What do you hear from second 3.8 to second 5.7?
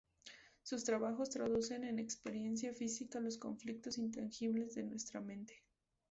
intangibles de nuestra mente.